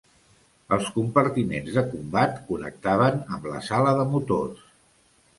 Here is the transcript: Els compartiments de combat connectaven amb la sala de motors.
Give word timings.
Els 0.75 0.87
compartiments 0.93 1.67
de 1.75 1.83
combat 1.91 2.39
connectaven 2.47 3.19
amb 3.37 3.45
la 3.51 3.61
sala 3.67 3.93
de 4.01 4.07
motors. 4.15 4.65